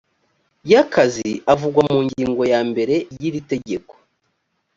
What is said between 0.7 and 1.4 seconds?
y akazi